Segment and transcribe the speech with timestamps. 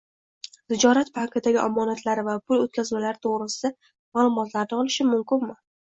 [0.71, 3.71] tijorat bankidagi omonatlari va pul o‘tkazmalari to‘g‘risida
[4.19, 5.59] ma’lumotlarni olishim mumkinmi?